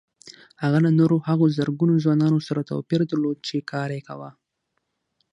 هغه 0.61 0.77
له 0.85 0.91
نورو 0.99 1.17
هغو 1.27 1.45
زرګونه 1.57 1.93
ځوانانو 2.03 2.39
سره 2.47 2.67
توپير 2.69 3.01
درلود 3.11 3.37
چې 3.47 3.65
کار 3.71 3.89
يې 3.95 4.01
کاوه. 4.07 4.29